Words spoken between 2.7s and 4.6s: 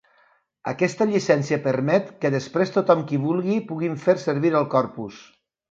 tothom qui vulgui puguin fer servir